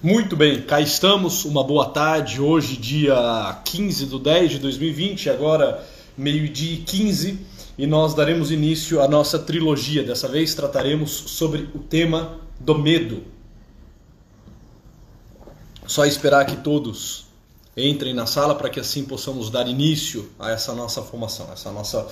[0.00, 5.84] Muito bem, cá estamos, uma boa tarde, hoje dia 15 do 10 de 2020, agora
[6.16, 7.36] meio-dia e 15,
[7.76, 10.04] e nós daremos início à nossa trilogia.
[10.04, 13.24] Dessa vez trataremos sobre o tema do medo.
[15.84, 17.26] Só esperar que todos
[17.76, 22.06] entrem na sala para que assim possamos dar início a essa nossa formação, essa nossa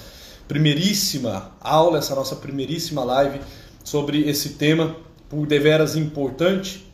[0.49, 3.41] primeiríssima aula, essa nossa primeiríssima live
[3.85, 4.97] sobre esse tema
[5.29, 6.86] por deveras importante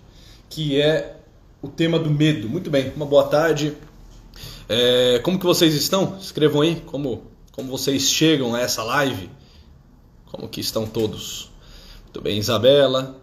[0.53, 1.16] que é
[1.62, 2.47] o tema do medo.
[2.48, 3.74] Muito bem, uma boa tarde.
[4.69, 6.19] É, como que vocês estão?
[6.20, 9.30] Escrevam aí como, como vocês chegam a essa live.
[10.27, 11.51] Como que estão todos?
[12.05, 13.16] Muito bem, Isabela,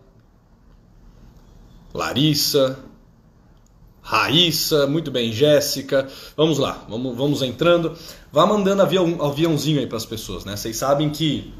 [1.93, 2.79] Larissa,
[4.02, 6.07] Raíssa, muito bem, Jéssica.
[6.35, 7.95] Vamos lá, vamos, vamos entrando.
[8.31, 10.57] Vá mandando avião, aviãozinho aí para as pessoas, né?
[10.57, 11.53] Vocês sabem que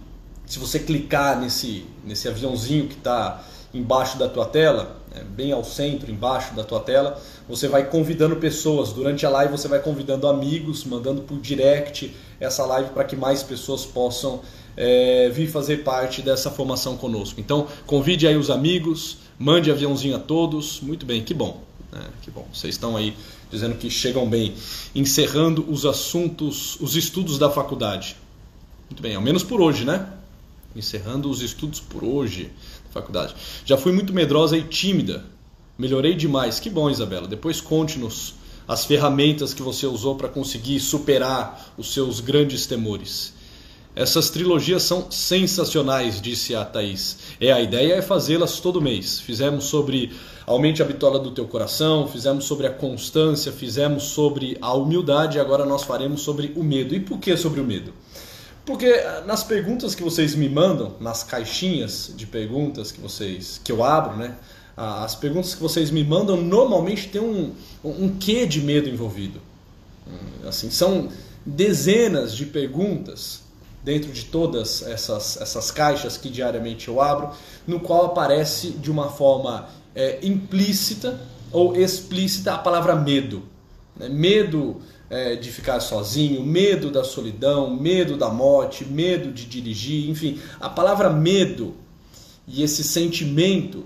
[0.48, 6.12] se você clicar nesse, nesse aviãozinho que está embaixo da tua tela, bem ao centro,
[6.12, 8.92] embaixo da tua tela, você vai convidando pessoas.
[8.94, 13.44] Durante a live você vai convidando amigos, mandando por direct essa live para que mais
[13.44, 14.42] pessoas possam
[14.76, 17.40] é, vir fazer parte dessa formação conosco.
[17.40, 20.80] Então convide aí os amigos, mande aviãozinho a todos.
[20.82, 21.62] Muito bem, que bom.
[21.92, 22.48] Né, que bom.
[22.54, 23.16] Vocês estão aí
[23.52, 24.54] dizendo que chegam bem,
[24.94, 28.16] encerrando os assuntos, os estudos da faculdade.
[28.90, 30.08] Muito bem, ao menos por hoje, né?
[30.76, 32.52] Encerrando os estudos por hoje
[32.92, 33.36] faculdade.
[33.66, 35.26] Já fui muito medrosa e tímida.
[35.78, 36.60] Melhorei demais.
[36.60, 37.28] Que bom, Isabela.
[37.28, 38.36] Depois conte-nos
[38.68, 43.34] as ferramentas que você usou para conseguir superar os seus grandes temores.
[43.96, 47.18] Essas trilogias são sensacionais, disse a Thaís.
[47.42, 49.20] É, a ideia é fazê-las todo mês.
[49.20, 50.14] Fizemos sobre
[50.46, 55.66] aumente a bitola do teu coração, fizemos sobre a constância, fizemos sobre a humildade, agora
[55.66, 56.94] nós faremos sobre o medo.
[56.94, 57.92] E por que sobre o medo?
[58.70, 63.72] Porque ah, nas perguntas que vocês me mandam, nas caixinhas de perguntas que vocês que
[63.72, 64.36] eu abro, né?
[64.78, 67.52] As perguntas que vocês me mandam normalmente tem um,
[67.84, 69.42] um quê de medo envolvido.
[70.08, 71.10] Hum, assim, são
[71.44, 73.42] dezenas de perguntas
[73.84, 77.32] dentro de todas essas, essas caixas que diariamente eu abro,
[77.66, 81.20] no qual aparece de uma forma é, implícita
[81.52, 83.42] ou explícita a palavra medo.
[83.96, 84.08] Né?
[84.10, 90.40] Medo é, de ficar sozinho, medo da solidão, medo da morte, medo de dirigir, enfim,
[90.60, 91.74] a palavra medo
[92.48, 93.86] e esse sentimento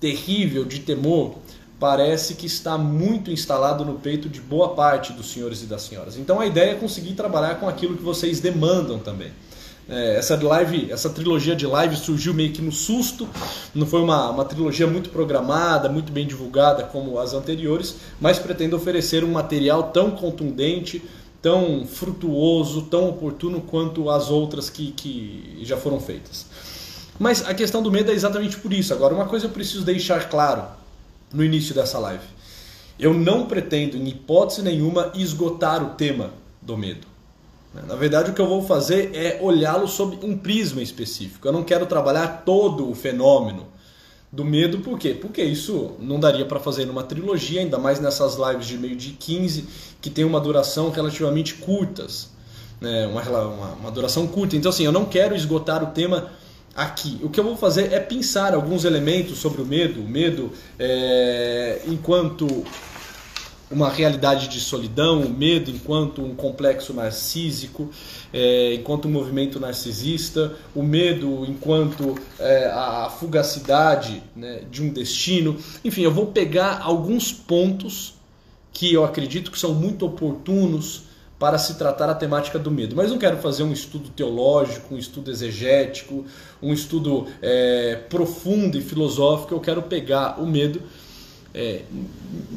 [0.00, 1.36] terrível de temor
[1.78, 6.16] parece que está muito instalado no peito de boa parte dos senhores e das senhoras.
[6.16, 9.30] Então a ideia é conseguir trabalhar com aquilo que vocês demandam também.
[9.88, 13.26] É, essa live, essa trilogia de lives surgiu meio que no susto,
[13.74, 18.76] não foi uma, uma trilogia muito programada, muito bem divulgada como as anteriores, mas pretendo
[18.76, 21.02] oferecer um material tão contundente,
[21.40, 26.44] tão frutuoso, tão oportuno quanto as outras que, que já foram feitas.
[27.18, 28.92] Mas a questão do medo é exatamente por isso.
[28.92, 30.64] Agora, uma coisa eu preciso deixar claro
[31.32, 32.22] no início dessa live.
[32.98, 37.07] Eu não pretendo, em hipótese nenhuma, esgotar o tema do medo.
[37.86, 41.46] Na verdade, o que eu vou fazer é olhá-lo sob um prisma específico.
[41.46, 43.66] Eu não quero trabalhar todo o fenômeno
[44.30, 45.14] do medo, por quê?
[45.14, 49.12] Porque isso não daria para fazer numa trilogia, ainda mais nessas lives de meio de
[49.12, 49.66] 15,
[50.00, 52.30] que tem uma duração relativamente curtas.
[52.80, 53.06] Né?
[53.06, 54.56] Uma, uma, uma duração curta.
[54.56, 56.30] Então, assim, eu não quero esgotar o tema
[56.74, 57.18] aqui.
[57.22, 61.80] O que eu vou fazer é pensar alguns elementos sobre o medo, o medo é,
[61.86, 62.64] enquanto
[63.70, 67.90] uma realidade de solidão, o medo enquanto um complexo narcísico,
[68.32, 75.56] é, enquanto um movimento narcisista, o medo enquanto é, a fugacidade né, de um destino.
[75.84, 78.14] Enfim, eu vou pegar alguns pontos
[78.72, 81.08] que eu acredito que são muito oportunos
[81.38, 82.96] para se tratar a temática do medo.
[82.96, 86.24] Mas não quero fazer um estudo teológico, um estudo exegético,
[86.60, 89.54] um estudo é, profundo e filosófico.
[89.54, 90.82] Eu quero pegar o medo
[91.54, 91.82] é,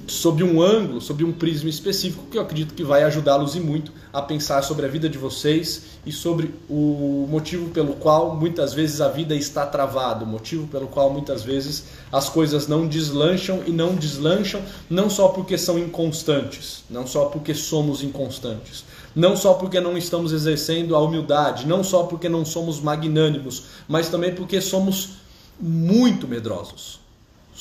[0.06, 3.92] sob um ângulo, sob um prisma específico, que eu acredito que vai ajudá-los e muito
[4.12, 9.00] a pensar sobre a vida de vocês e sobre o motivo pelo qual muitas vezes
[9.00, 13.72] a vida está travada, o motivo pelo qual muitas vezes as coisas não deslancham e
[13.72, 18.84] não deslancham, não só porque são inconstantes, não só porque somos inconstantes,
[19.16, 24.10] não só porque não estamos exercendo a humildade, não só porque não somos magnânimos, mas
[24.10, 25.12] também porque somos
[25.60, 27.01] muito medrosos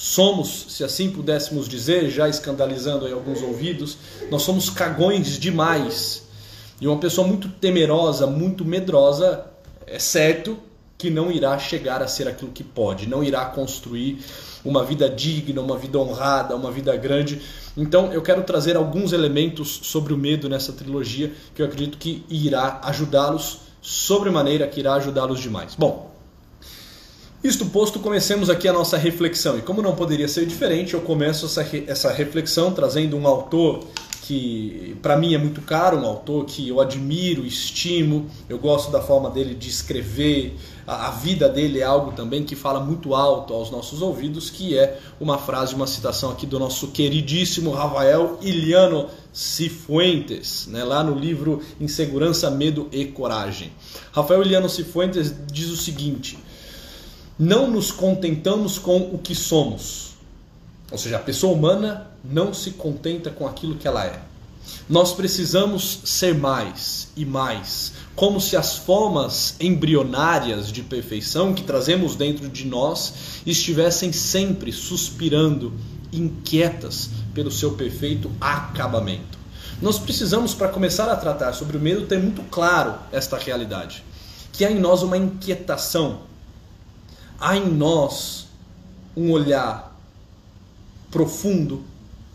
[0.00, 3.99] somos, se assim pudéssemos dizer, já escandalizando aí alguns ouvidos,
[4.31, 6.23] nós somos cagões demais.
[6.81, 9.44] E uma pessoa muito temerosa, muito medrosa,
[9.87, 10.56] é certo
[10.97, 14.25] que não irá chegar a ser aquilo que pode, não irá construir
[14.64, 17.43] uma vida digna, uma vida honrada, uma vida grande.
[17.76, 22.25] Então eu quero trazer alguns elementos sobre o medo nessa trilogia que eu acredito que
[22.31, 25.75] irá ajudá-los sobremaneira, que irá ajudá-los demais.
[25.75, 26.11] Bom,
[27.42, 29.56] Isto posto, comecemos aqui a nossa reflexão.
[29.56, 33.87] E como não poderia ser diferente, eu começo essa, essa reflexão trazendo um autor
[34.22, 39.00] que para mim é muito caro, um autor que eu admiro, estimo, eu gosto da
[39.00, 40.56] forma dele de escrever,
[40.87, 44.78] a, a, vida dele é algo também que fala muito alto aos nossos ouvidos, que
[44.78, 51.19] é uma frase, uma citação aqui do nosso queridíssimo Rafael Iliano Cifuentes, né, lá no
[51.19, 53.72] livro Insegurança, Medo e Coragem.
[54.12, 56.38] Rafael Iliano Cifuentes diz o seguinte:
[57.42, 60.10] Não nos contentamos com o que somos.
[60.92, 64.20] Ou seja, a pessoa humana não se contenta com aquilo que ela é.
[64.87, 72.14] Nós precisamos ser mais e mais, como se as formas embrionárias de perfeição que trazemos
[72.14, 73.14] dentro de nós
[73.46, 75.72] estivessem sempre suspirando,
[76.12, 79.38] inquietas pelo seu perfeito acabamento.
[79.81, 84.04] Nós precisamos, para começar a tratar sobre o medo, ter muito claro esta realidade:
[84.52, 86.28] que há em nós uma inquietação,
[87.40, 88.46] há em nós
[89.16, 89.98] um olhar
[91.10, 91.82] profundo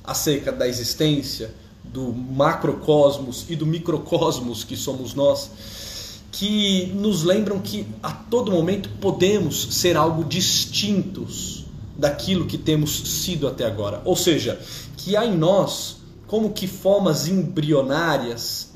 [0.04, 1.54] acerca da existência,
[1.84, 8.90] do macrocosmos e do microcosmos que somos nós, que nos lembram que a todo momento
[9.00, 11.66] podemos ser algo distintos
[11.98, 14.02] daquilo que temos sido até agora.
[14.04, 14.60] Ou seja,
[14.98, 15.98] que há em nós
[16.28, 18.72] como que formas embrionárias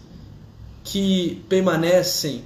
[0.84, 2.44] que permanecem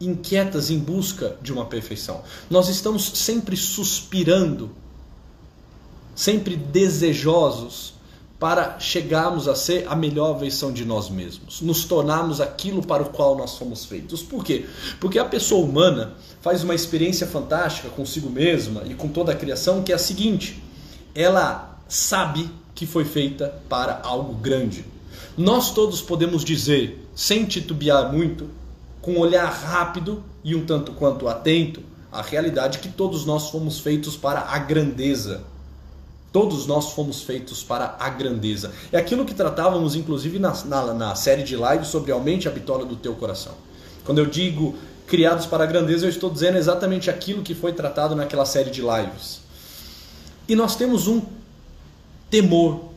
[0.00, 2.22] inquietas em busca de uma perfeição.
[2.48, 4.70] Nós estamos sempre suspirando,
[6.14, 7.94] sempre desejosos
[8.38, 13.10] para chegarmos a ser a melhor versão de nós mesmos, nos tornarmos aquilo para o
[13.10, 14.22] qual nós fomos feitos.
[14.22, 14.64] Por quê?
[14.98, 19.82] Porque a pessoa humana faz uma experiência fantástica consigo mesma e com toda a criação,
[19.82, 20.62] que é a seguinte:
[21.14, 24.86] ela sabe que foi feita para algo grande.
[25.36, 28.48] Nós todos podemos dizer, sem titubear muito,
[29.00, 33.80] com um olhar rápido e um tanto quanto atento, a realidade que todos nós fomos
[33.80, 35.44] feitos para a grandeza
[36.32, 38.70] Todos nós fomos feitos para a grandeza.
[38.92, 42.84] É aquilo que tratávamos, inclusive, na, na, na série de lives sobre Aumente a Bitola
[42.84, 43.54] do Teu Coração.
[44.04, 44.76] Quando eu digo
[45.08, 48.80] criados para a grandeza, eu estou dizendo exatamente aquilo que foi tratado naquela série de
[48.80, 49.40] lives.
[50.46, 51.20] E nós temos um
[52.30, 52.90] temor,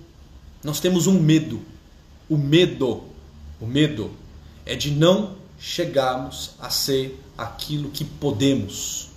[0.64, 1.60] nós temos um medo.
[2.30, 3.04] O medo,
[3.60, 4.12] o medo
[4.64, 5.32] é de não
[5.64, 9.12] chegarmos a ser aquilo que podemos.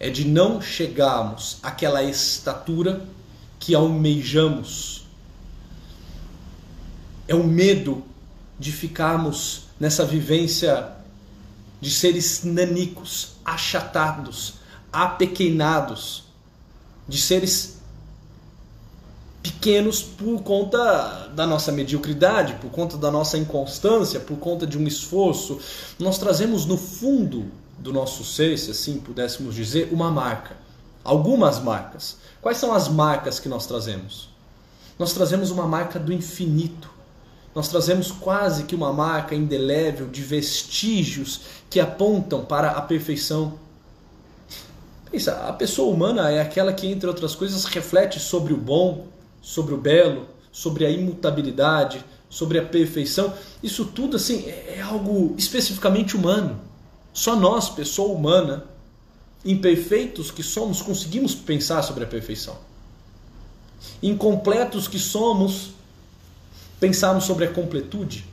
[0.00, 3.06] É de não chegarmos àquela estatura
[3.60, 5.06] que almejamos.
[7.28, 8.02] É o medo
[8.58, 10.92] de ficarmos nessa vivência
[11.78, 14.54] de seres nanicos, achatados,
[14.90, 16.24] apequenados,
[17.06, 17.81] de seres
[19.42, 24.86] pequenos por conta da nossa mediocridade, por conta da nossa inconstância, por conta de um
[24.86, 25.58] esforço.
[25.98, 30.56] Nós trazemos no fundo do nosso ser, se assim pudéssemos dizer, uma marca,
[31.02, 32.16] algumas marcas.
[32.40, 34.28] Quais são as marcas que nós trazemos?
[34.98, 36.90] Nós trazemos uma marca do infinito.
[37.54, 43.58] Nós trazemos quase que uma marca indelével de vestígios que apontam para a perfeição.
[45.10, 49.06] Pensa, a pessoa humana é aquela que, entre outras coisas, reflete sobre o bom,
[49.42, 53.34] sobre o belo, sobre a imutabilidade, sobre a perfeição.
[53.62, 56.58] Isso tudo assim é algo especificamente humano.
[57.12, 58.64] Só nós, pessoa humana,
[59.44, 62.56] imperfeitos que somos, conseguimos pensar sobre a perfeição.
[64.02, 65.72] Incompletos que somos,
[66.80, 68.24] pensarmos sobre a completude.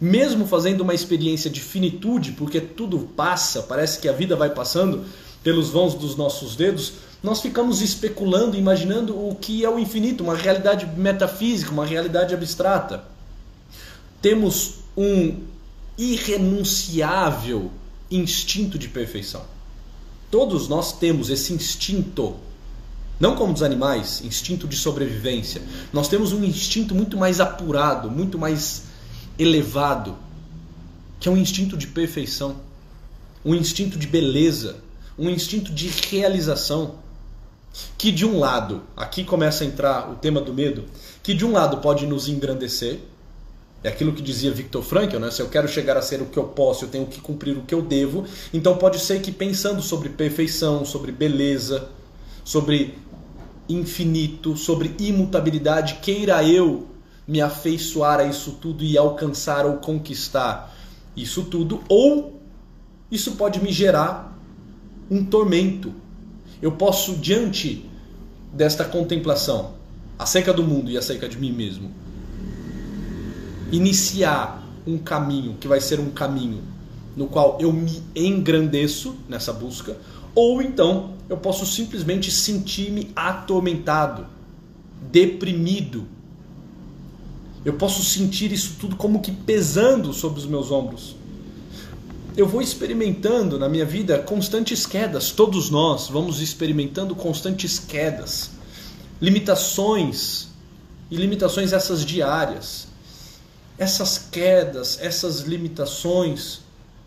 [0.00, 5.04] Mesmo fazendo uma experiência de finitude, porque tudo passa, parece que a vida vai passando
[5.42, 6.92] pelos vãos dos nossos dedos,
[7.22, 13.04] nós ficamos especulando, imaginando o que é o infinito, uma realidade metafísica, uma realidade abstrata.
[14.22, 15.40] Temos um
[15.98, 17.70] irrenunciável
[18.10, 19.42] instinto de perfeição.
[20.30, 22.36] Todos nós temos esse instinto,
[23.18, 25.60] não como os animais, instinto de sobrevivência.
[25.92, 28.84] Nós temos um instinto muito mais apurado, muito mais
[29.38, 30.16] elevado,
[31.18, 32.56] que é um instinto de perfeição,
[33.44, 34.76] um instinto de beleza,
[35.20, 36.94] um instinto de realização.
[37.96, 40.86] Que de um lado, aqui começa a entrar o tema do medo,
[41.22, 42.98] que de um lado pode nos engrandecer,
[43.84, 45.30] é aquilo que dizia Victor Frankl, né?
[45.30, 47.62] Se eu quero chegar a ser o que eu posso, eu tenho que cumprir o
[47.62, 48.24] que eu devo.
[48.52, 51.88] Então pode ser que pensando sobre perfeição, sobre beleza,
[52.44, 52.98] sobre
[53.68, 56.88] infinito, sobre imutabilidade, queira eu
[57.26, 60.76] me afeiçoar a isso tudo e alcançar ou conquistar
[61.16, 62.40] isso tudo, ou
[63.10, 64.29] isso pode me gerar
[65.10, 65.92] um tormento.
[66.62, 67.84] Eu posso diante
[68.52, 69.72] desta contemplação
[70.18, 71.90] acerca do mundo e acerca de mim mesmo,
[73.72, 76.62] iniciar um caminho que vai ser um caminho
[77.16, 79.96] no qual eu me engrandeço nessa busca,
[80.34, 84.26] Ou então eu posso simplesmente sentir-me atormentado,
[85.10, 86.06] deprimido.
[87.64, 91.16] Eu posso sentir isso tudo como que pesando sobre os meus ombros.
[92.36, 98.50] Eu vou experimentando na minha vida constantes quedas, todos nós vamos experimentando constantes quedas,
[99.20, 100.48] limitações,
[101.10, 102.86] e limitações essas diárias.
[103.76, 106.60] Essas quedas, essas limitações,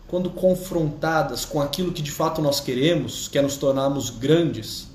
[0.06, 4.88] quando confrontadas com aquilo que de fato nós queremos, que é nos tornarmos grandes,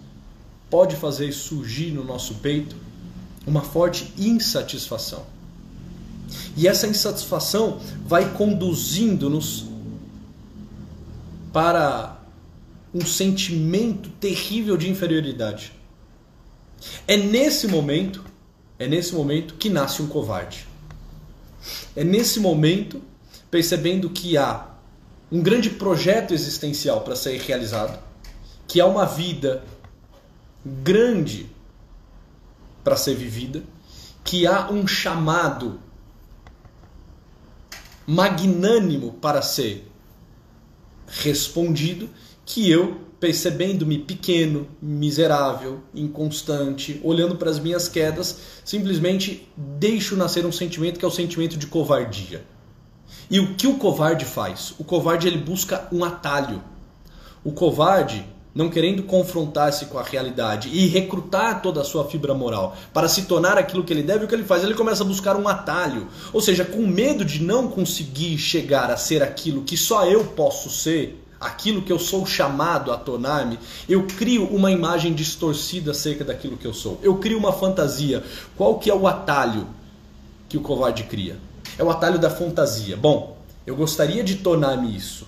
[0.70, 2.76] pode fazer surgir no nosso peito
[3.48, 5.24] uma forte insatisfação.
[6.56, 9.69] E essa insatisfação vai conduzindo-nos
[11.52, 12.20] para
[12.94, 15.74] um sentimento terrível de inferioridade.
[17.08, 18.24] É nesse momento,
[18.78, 20.68] é nesse momento que nasce um covarde.
[21.96, 23.02] É nesse momento,
[23.52, 24.68] percebendo que há
[25.32, 28.00] um grande projeto existencial para ser realizado,
[28.68, 29.64] que há uma vida
[30.66, 31.50] grande
[32.84, 33.64] para ser vivida,
[34.24, 35.80] que há um chamado
[38.08, 39.89] magnânimo para ser
[41.10, 42.10] respondido,
[42.46, 50.52] que eu, percebendo-me pequeno, miserável, inconstante, olhando para as minhas quedas, simplesmente deixo nascer um
[50.52, 52.44] sentimento que é o sentimento de covardia.
[53.30, 54.74] E o que o covarde faz?
[54.80, 56.64] O covarde ele busca um atalho.
[57.44, 62.76] O covarde, não querendo confrontar-se com a realidade e recrutar toda a sua fibra moral
[62.94, 64.64] para se tornar aquilo que ele deve, o que ele faz?
[64.64, 66.08] Ele começa a buscar um atalho.
[66.34, 70.70] Ou seja, com medo de não conseguir chegar a ser aquilo que só eu posso
[70.70, 76.58] ser, aquilo que eu sou chamado a tornar-me, eu crio uma imagem distorcida acerca daquilo
[76.58, 77.00] que eu sou.
[77.02, 78.24] Eu crio uma fantasia.
[78.58, 79.68] Qual que é o atalho
[80.50, 81.38] que o covarde cria?
[81.78, 82.98] É o atalho da fantasia.
[82.98, 85.28] Bom, eu gostaria de tornar-me isso,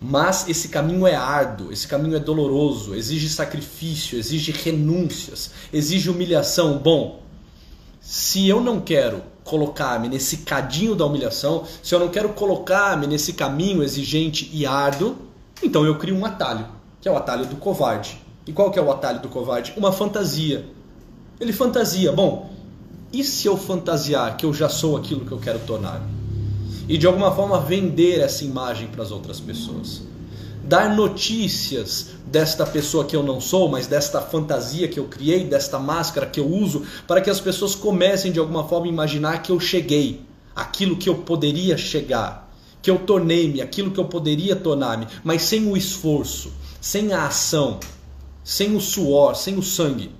[0.00, 6.78] mas esse caminho é árduo, esse caminho é doloroso, exige sacrifício, exige renúncias, exige humilhação.
[6.78, 7.20] Bom,
[8.00, 13.32] se eu não quero colocar-me nesse cadinho da humilhação, se eu não quero colocar-me nesse
[13.32, 15.16] caminho exigente e árduo,
[15.62, 16.66] então eu crio um atalho,
[17.00, 18.22] que é o atalho do covarde.
[18.46, 19.72] E qual que é o atalho do covarde?
[19.76, 20.64] Uma fantasia.
[21.40, 22.50] Ele fantasia, bom,
[23.12, 26.00] e se eu fantasiar que eu já sou aquilo que eu quero tornar?
[26.88, 30.02] E de alguma forma vender essa imagem para as outras pessoas.
[30.64, 35.78] Dar notícias desta pessoa que eu não sou, mas desta fantasia que eu criei, desta
[35.78, 39.52] máscara que eu uso, para que as pessoas comecem de alguma forma a imaginar que
[39.52, 40.22] eu cheguei,
[40.54, 42.52] aquilo que eu poderia chegar,
[42.82, 47.80] que eu tornei-me, aquilo que eu poderia tornar-me, mas sem o esforço, sem a ação,
[48.42, 50.10] sem o suor, sem o sangue.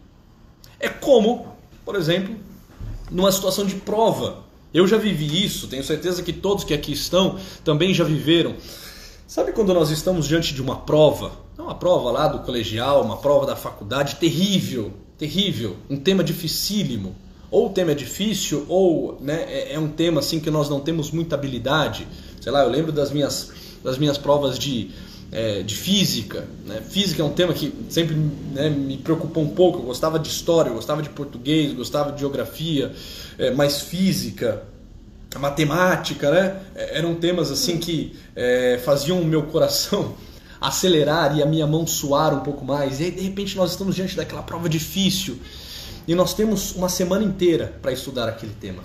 [0.78, 1.46] É como,
[1.84, 2.36] por exemplo,
[3.10, 4.44] numa situação de prova.
[4.72, 8.54] Eu já vivi isso, tenho certeza que todos que aqui estão também já viveram.
[9.26, 11.32] Sabe quando nós estamos diante de uma prova?
[11.56, 17.14] Não uma prova lá do colegial, uma prova da faculdade terrível, terrível, um tema dificílimo.
[17.50, 20.80] Ou o tema é difícil, ou né, é, é um tema assim que nós não
[20.80, 22.06] temos muita habilidade.
[22.40, 24.90] Sei lá, eu lembro das minhas, das minhas provas de
[25.30, 26.46] é, de física.
[26.64, 26.80] Né?
[26.80, 28.14] Física é um tema que sempre
[28.52, 29.80] né, me preocupou um pouco.
[29.80, 32.92] Eu gostava de história, eu gostava de português, gostava de geografia,
[33.38, 34.62] é, mas física,
[35.38, 36.60] matemática, né?
[36.74, 40.14] É, eram temas assim que é, faziam o meu coração
[40.60, 43.00] acelerar e a minha mão suar um pouco mais.
[43.00, 45.38] E aí, de repente, nós estamos diante daquela prova difícil
[46.06, 48.82] e nós temos uma semana inteira para estudar aquele tema.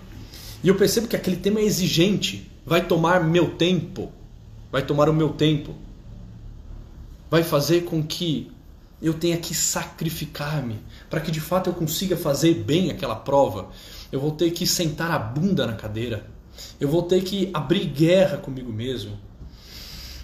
[0.61, 4.11] E eu percebo que aquele tema é exigente, vai tomar meu tempo,
[4.71, 5.75] vai tomar o meu tempo
[7.33, 8.51] vai fazer com que
[9.01, 13.69] eu tenha que sacrificar-me para que de fato eu consiga fazer bem aquela prova.
[14.11, 16.27] Eu vou ter que sentar a bunda na cadeira.
[16.79, 19.17] Eu vou ter que abrir guerra comigo mesmo.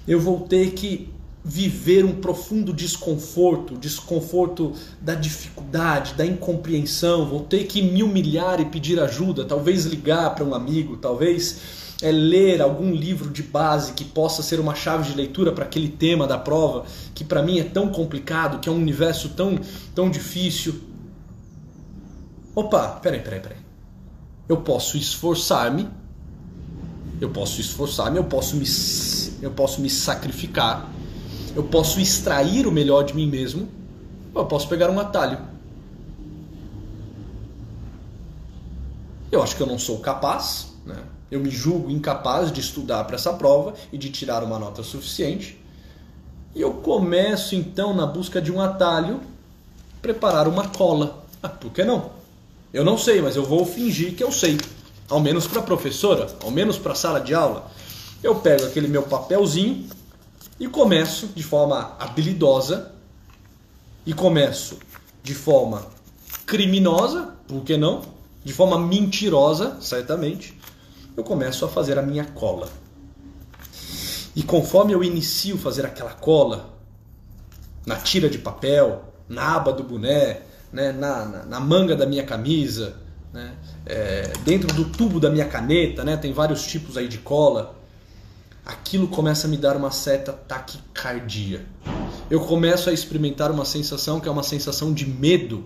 [0.08, 1.12] Eu vou ter que
[1.44, 7.28] viver um profundo desconforto, desconforto da dificuldade, da incompreensão.
[7.28, 12.12] Vou ter que me humilhar e pedir ajuda, talvez ligar para um amigo, talvez é
[12.12, 16.26] ler algum livro de base que possa ser uma chave de leitura para aquele tema
[16.26, 19.60] da prova, que para mim é tão complicado, que é um universo tão,
[19.94, 20.82] tão difícil.
[22.56, 23.58] Opa, peraí, peraí, peraí.
[24.48, 25.90] Eu posso esforçar-me,
[27.20, 28.66] eu posso esforçar-me, eu posso me,
[29.42, 30.90] eu posso me sacrificar,
[31.54, 33.68] eu posso extrair o melhor de mim mesmo,
[34.34, 35.38] ou eu posso pegar um atalho.
[39.32, 40.98] Eu acho que eu não sou capaz, né?
[41.32, 45.60] Eu me julgo incapaz de estudar para essa prova e de tirar uma nota suficiente.
[46.56, 49.22] E eu começo então na busca de um atalho,
[50.02, 51.24] preparar uma cola.
[51.42, 52.12] Ah, por que não?
[52.74, 54.58] Eu não sei, mas eu vou fingir que eu sei.
[55.08, 57.70] Ao menos para a professora, ao menos para a sala de aula.
[58.22, 59.88] Eu pego aquele meu papelzinho,
[60.60, 62.92] E começo de forma habilidosa
[64.06, 64.78] e começo
[65.24, 65.88] de forma
[66.46, 68.02] criminosa, por que não?
[68.44, 70.59] De forma mentirosa, certamente.
[71.20, 72.70] Eu começo a fazer a minha cola.
[74.34, 76.80] E conforme eu inicio fazer aquela cola,
[77.86, 82.24] na tira de papel, na aba do boné, né, na, na, na manga da minha
[82.24, 82.96] camisa,
[83.34, 83.54] né,
[83.86, 87.76] é, dentro do tubo da minha caneta, né, tem vários tipos aí de cola,
[88.66, 91.66] aquilo começa a me dar uma certa taquicardia.
[92.30, 95.66] Eu começo a experimentar uma sensação que é uma sensação de medo,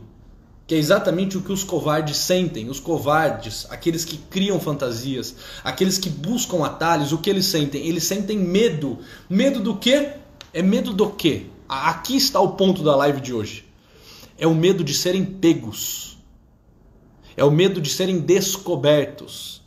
[0.65, 2.69] que é exatamente o que os covardes sentem.
[2.69, 7.85] Os covardes, aqueles que criam fantasias, aqueles que buscam atalhos, o que eles sentem?
[7.85, 8.99] Eles sentem medo.
[9.29, 10.11] Medo do quê?
[10.53, 11.47] É medo do quê?
[11.67, 13.65] Aqui está o ponto da live de hoje.
[14.37, 16.17] É o medo de serem pegos.
[17.35, 19.61] É o medo de serem descobertos.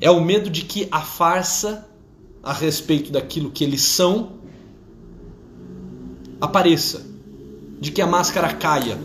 [0.00, 1.88] É o medo de que a farsa
[2.42, 4.32] a respeito daquilo que eles são
[6.40, 7.06] apareça,
[7.80, 8.98] de que a máscara caia.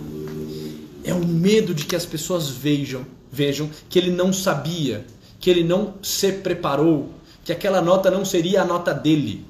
[1.09, 5.07] É o medo de que as pessoas vejam, vejam que ele não sabia,
[5.39, 7.09] que ele não se preparou,
[7.43, 9.43] que aquela nota não seria a nota dele.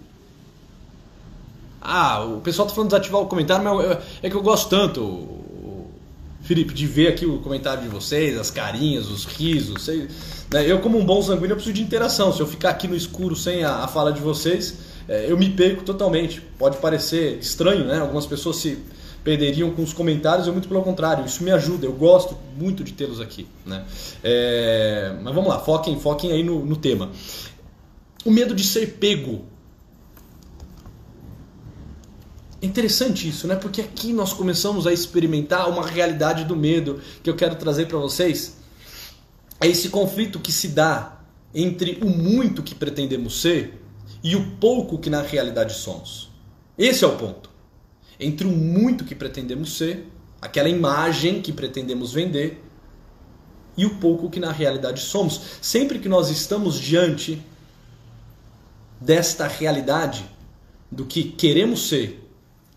[1.81, 5.27] Ah, o pessoal tá falando de desativar o comentário, mas é que eu gosto tanto,
[6.43, 9.83] Felipe, de ver aqui o comentário de vocês, as carinhas, os risos.
[9.83, 10.07] Sei,
[10.49, 10.65] né?
[10.65, 12.31] Eu, como um bom sanguíneo, preciso de interação.
[12.31, 14.77] Se eu ficar aqui no escuro sem a, a fala de vocês,
[15.09, 16.41] é, eu me perco totalmente.
[16.57, 17.99] Pode parecer estranho, né?
[17.99, 18.79] Algumas pessoas se
[19.23, 22.93] perderiam com os comentários, eu muito pelo contrário, isso me ajuda, eu gosto muito de
[22.93, 23.47] tê-los aqui.
[23.65, 23.85] Né?
[24.23, 27.11] É, mas vamos lá, foquem, foquem aí no, no tema.
[28.25, 29.45] O medo de ser pego
[32.61, 33.55] é interessante isso, né?
[33.55, 37.97] Porque aqui nós começamos a experimentar uma realidade do medo que eu quero trazer para
[37.97, 38.57] vocês.
[39.61, 41.21] É esse conflito que se dá
[41.53, 43.81] entre o muito que pretendemos ser
[44.21, 46.29] e o pouco que na realidade somos.
[46.77, 47.48] Esse é o ponto.
[48.19, 50.07] Entre o muito que pretendemos ser,
[50.41, 52.61] aquela imagem que pretendemos vender,
[53.79, 55.39] e o pouco que na realidade somos.
[55.61, 57.41] Sempre que nós estamos diante
[58.99, 60.25] desta realidade
[60.91, 62.29] do que queremos ser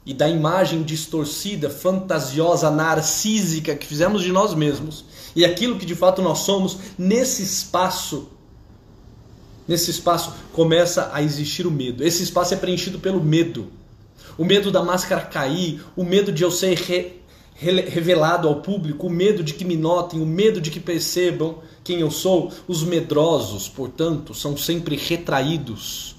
[0.07, 5.95] e da imagem distorcida, fantasiosa, narcísica que fizemos de nós mesmos e aquilo que de
[5.95, 8.29] fato nós somos, nesse espaço,
[9.67, 12.05] nesse espaço começa a existir o medo.
[12.05, 13.71] Esse espaço é preenchido pelo medo.
[14.37, 17.21] O medo da máscara cair, o medo de eu ser re,
[17.55, 21.59] re, revelado ao público, o medo de que me notem, o medo de que percebam
[21.85, 22.53] quem eu sou.
[22.67, 26.13] Os medrosos, portanto, são sempre retraídos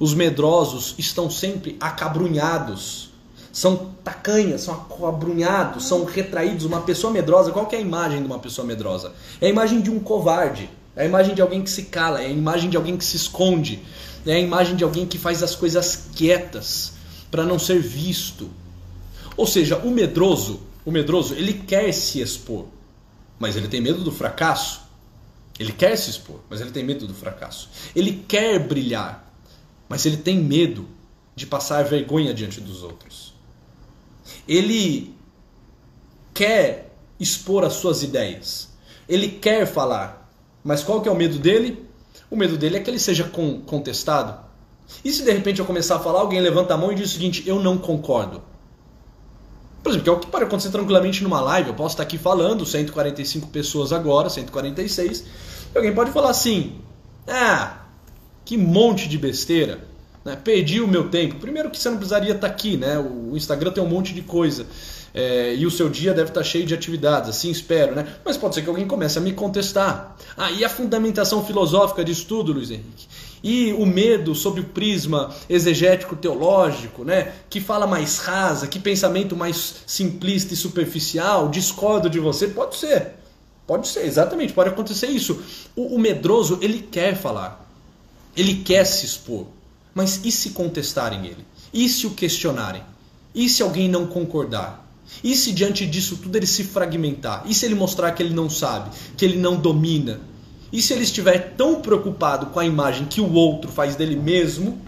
[0.00, 3.10] os medrosos estão sempre acabrunhados.
[3.52, 6.64] São tacanhas, são acabrunhados, são retraídos.
[6.64, 9.12] Uma pessoa medrosa, qual é a imagem de uma pessoa medrosa?
[9.40, 10.70] É a imagem de um covarde.
[11.00, 13.16] É a imagem de alguém que se cala, é a imagem de alguém que se
[13.16, 13.82] esconde,
[14.26, 16.92] é a imagem de alguém que faz as coisas quietas
[17.30, 18.50] para não ser visto.
[19.34, 22.66] Ou seja, o medroso, o medroso, ele quer se expor,
[23.38, 24.82] mas ele tem medo do fracasso.
[25.58, 27.70] Ele quer se expor, mas ele tem medo do fracasso.
[27.96, 29.26] Ele quer brilhar,
[29.88, 30.86] mas ele tem medo
[31.34, 33.32] de passar vergonha diante dos outros.
[34.46, 35.14] Ele
[36.34, 38.68] quer expor as suas ideias.
[39.08, 40.19] Ele quer falar.
[40.62, 41.84] Mas qual que é o medo dele?
[42.30, 43.24] O medo dele é que ele seja
[43.66, 44.38] contestado.
[45.04, 47.12] E se de repente eu começar a falar, alguém levanta a mão e diz o
[47.12, 48.42] seguinte: eu não concordo.
[49.82, 51.70] Por exemplo, que é o que pode acontecer tranquilamente numa live.
[51.70, 55.24] Eu posso estar aqui falando, 145 pessoas agora, 146.
[55.74, 56.80] E alguém pode falar assim:
[57.26, 57.86] ah,
[58.44, 59.89] que monte de besteira.
[60.24, 60.36] Né?
[60.36, 61.36] Perdi o meu tempo.
[61.36, 62.98] Primeiro que você não precisaria estar aqui, né?
[62.98, 64.66] O Instagram tem um monte de coisa.
[65.12, 68.06] É, e o seu dia deve estar cheio de atividades, assim espero, né?
[68.24, 70.16] Mas pode ser que alguém comece a me contestar.
[70.36, 73.08] Ah, e a fundamentação filosófica disso tudo, Luiz Henrique?
[73.42, 77.32] E o medo sobre o prisma exegético teológico, né?
[77.48, 82.46] Que fala mais rasa, que pensamento mais simplista e superficial, discordo de você?
[82.46, 83.14] Pode ser.
[83.66, 85.42] Pode ser, exatamente, pode acontecer isso.
[85.74, 87.66] O, o medroso, ele quer falar.
[88.36, 89.46] Ele quer se expor.
[89.94, 91.44] Mas e se contestarem ele?
[91.72, 92.82] E se o questionarem?
[93.34, 94.88] E se alguém não concordar?
[95.22, 97.42] E se diante disso tudo ele se fragmentar?
[97.46, 100.20] E se ele mostrar que ele não sabe, que ele não domina?
[100.72, 104.80] E se ele estiver tão preocupado com a imagem que o outro faz dele mesmo,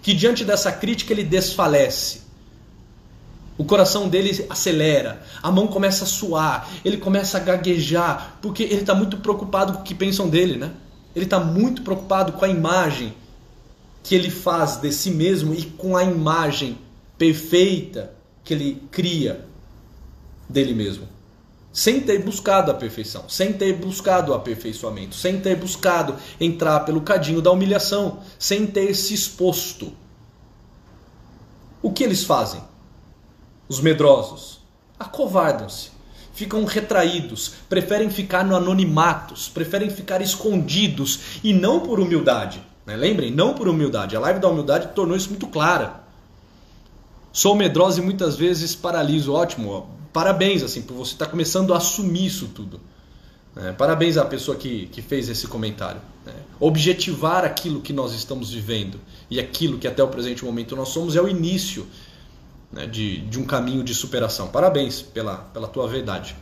[0.00, 2.22] que diante dessa crítica ele desfalece?
[3.58, 8.82] O coração dele acelera, a mão começa a suar, ele começa a gaguejar, porque ele
[8.82, 10.72] está muito preocupado com o que pensam dele, né?
[11.14, 13.14] Ele está muito preocupado com a imagem
[14.06, 16.78] que ele faz de si mesmo e com a imagem
[17.18, 18.14] perfeita
[18.44, 19.44] que ele cria
[20.48, 21.08] dele mesmo.
[21.72, 27.02] sem ter buscado a perfeição, sem ter buscado o aperfeiçoamento, sem ter buscado entrar pelo
[27.02, 29.92] cadinho da humilhação, sem ter se exposto.
[31.82, 32.62] O que eles fazem?
[33.68, 34.60] Os medrosos
[34.98, 35.90] acovardam-se,
[36.32, 42.62] ficam retraídos, preferem ficar no anonimatos, preferem ficar escondidos e não por humildade.
[42.86, 42.96] Né?
[42.96, 44.16] Lembrem, não por humildade.
[44.16, 46.04] A live da humildade tornou isso muito clara.
[47.32, 49.32] Sou medrosa e muitas vezes paraliso.
[49.32, 52.80] Ótimo, parabéns assim por você estar tá começando a assumir isso tudo.
[53.56, 56.00] É, parabéns à pessoa que, que fez esse comentário.
[56.24, 56.32] Né?
[56.60, 61.16] Objetivar aquilo que nós estamos vivendo e aquilo que até o presente momento nós somos
[61.16, 61.86] é o início
[62.70, 64.48] né, de, de um caminho de superação.
[64.48, 66.36] Parabéns pela, pela tua verdade.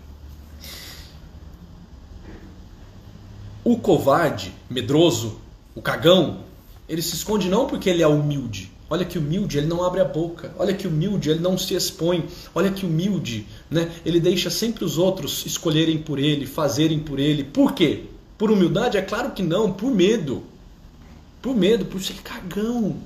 [3.63, 5.41] O covarde, medroso,
[5.75, 6.41] o cagão,
[6.89, 10.05] ele se esconde não porque ele é humilde, Olha que humilde, ele não abre a
[10.05, 10.55] boca.
[10.59, 12.25] Olha que humilde, ele não se expõe.
[12.55, 13.91] Olha que humilde, né?
[14.05, 17.43] Ele deixa sempre os outros escolherem por ele, fazerem por ele.
[17.43, 18.05] Por quê?
[18.37, 18.99] Por humildade?
[18.99, 20.45] É claro que não, por medo.
[21.41, 22.97] Por medo, por ser cagão.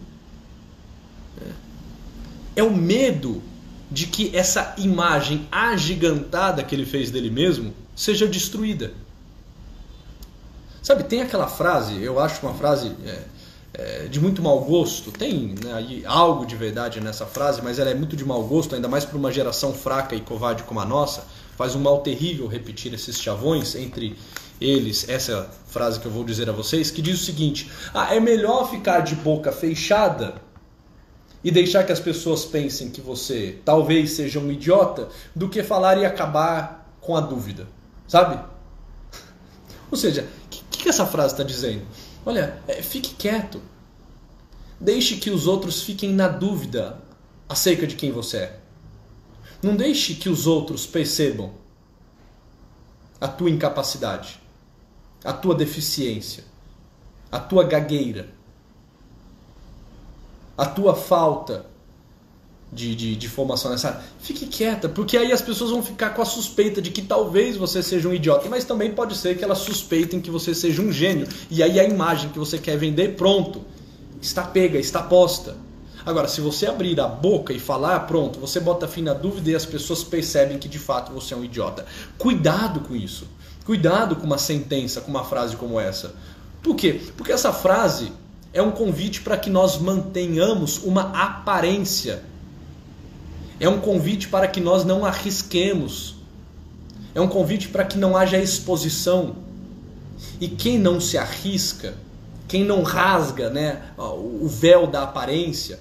[1.40, 1.52] É,
[2.56, 3.40] é o medo
[3.90, 8.92] de que essa imagem agigantada que ele fez dele mesmo seja destruída.
[10.88, 12.90] Sabe, tem aquela frase, eu acho uma frase.
[13.04, 13.18] É,
[13.74, 15.12] é, de muito mau gosto.
[15.12, 18.88] Tem né, algo de verdade nessa frase, mas ela é muito de mau gosto, ainda
[18.88, 21.26] mais para uma geração fraca e covarde como a nossa.
[21.58, 24.16] Faz um mal terrível repetir esses chavões entre
[24.58, 28.18] eles, essa frase que eu vou dizer a vocês, que diz o seguinte: ah, é
[28.18, 30.36] melhor ficar de boca fechada
[31.44, 35.98] e deixar que as pessoas pensem que você talvez seja um idiota do que falar
[35.98, 37.66] e acabar com a dúvida,
[38.06, 38.42] sabe?
[39.92, 41.86] Ou seja, que, que essa frase está dizendo?
[42.24, 43.60] Olha, é, fique quieto.
[44.80, 47.00] Deixe que os outros fiquem na dúvida
[47.48, 48.60] acerca de quem você é.
[49.62, 51.52] Não deixe que os outros percebam
[53.20, 54.40] a tua incapacidade,
[55.24, 56.44] a tua deficiência,
[57.30, 58.28] a tua gagueira,
[60.56, 61.66] a tua falta
[62.72, 64.00] de, de, de formação nessa área.
[64.20, 67.82] Fique quieta, porque aí as pessoas vão ficar com a suspeita de que talvez você
[67.82, 71.26] seja um idiota, mas também pode ser que elas suspeitem que você seja um gênio.
[71.50, 73.62] E aí a imagem que você quer vender, pronto,
[74.20, 75.56] está pega, está posta.
[76.04, 79.54] Agora, se você abrir a boca e falar, pronto, você bota fim na dúvida e
[79.54, 81.84] as pessoas percebem que de fato você é um idiota.
[82.16, 83.26] Cuidado com isso.
[83.64, 86.14] Cuidado com uma sentença, com uma frase como essa.
[86.62, 87.00] Por quê?
[87.16, 88.10] Porque essa frase
[88.52, 92.22] é um convite para que nós mantenhamos uma aparência
[93.60, 96.16] é um convite para que nós não arrisquemos.
[97.14, 99.36] É um convite para que não haja exposição.
[100.40, 101.94] E quem não se arrisca,
[102.46, 105.80] quem não rasga né, o véu da aparência,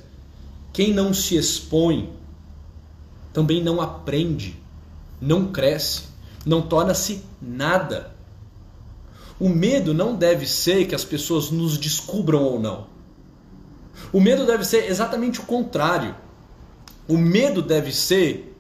[0.74, 2.10] quem não se expõe,
[3.32, 4.60] também não aprende,
[5.22, 6.04] não cresce,
[6.46, 8.12] não torna-se nada.
[9.40, 12.88] O medo não deve ser que as pessoas nos descubram ou não.
[14.12, 16.16] O medo deve ser exatamente o contrário
[17.08, 18.56] o medo deve ser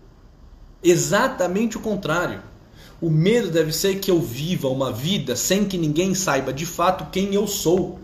[0.81, 2.41] exatamente o contrário.
[3.01, 7.11] O medo deve ser que eu viva uma vida sem que ninguém saiba de fato
[7.11, 7.99] quem eu sou.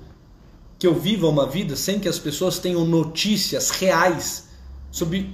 [0.77, 4.49] Que eu viva uma vida sem que as pessoas tenham notícias reais
[4.91, 5.29] sobre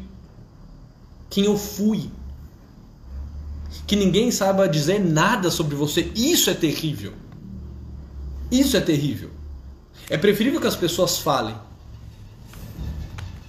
[1.30, 2.10] quem eu fui.
[3.88, 6.12] Que ninguém saiba dizer nada sobre você.
[6.16, 7.14] Isso é terrível.
[8.52, 9.32] Isso é terrível.
[10.10, 11.56] É preferível que as pessoas falem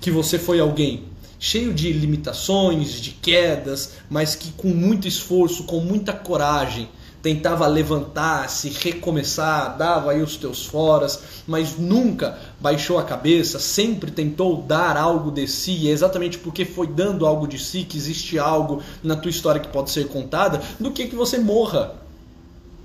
[0.01, 1.10] que você foi alguém
[1.41, 6.87] cheio de limitações, de quedas, mas que com muito esforço, com muita coragem,
[7.23, 14.63] tentava levantar-se, recomeçar, dava aí os teus foras, mas nunca baixou a cabeça, sempre tentou
[14.63, 18.39] dar algo de si, e é exatamente porque foi dando algo de si que existe
[18.39, 21.95] algo na tua história que pode ser contada, do que que você morra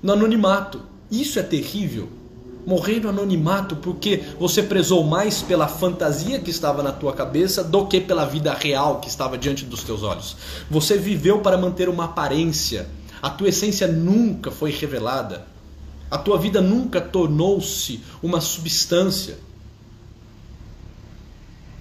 [0.02, 0.80] no anonimato.
[1.10, 2.08] Isso é terrível
[2.66, 7.86] morrer no anonimato porque você prezou mais pela fantasia que estava na tua cabeça do
[7.86, 10.36] que pela vida real que estava diante dos teus olhos.
[10.68, 12.88] Você viveu para manter uma aparência.
[13.22, 15.46] A tua essência nunca foi revelada.
[16.10, 19.38] A tua vida nunca tornou-se uma substância.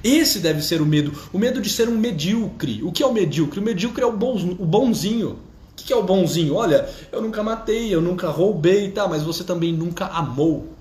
[0.04, 2.84] Esse deve ser o medo, o medo de ser um medíocre.
[2.84, 3.60] O que é o medíocre?
[3.60, 5.32] O medíocre é o, bonzinho.
[5.32, 6.54] O que é o bonzinho?
[6.54, 10.75] Olha, eu nunca matei, eu nunca roubei, tá, mas você também nunca amou.